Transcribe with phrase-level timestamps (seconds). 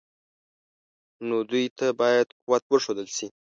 [1.27, 3.27] نو دوی ته باید قوت وښودل شي.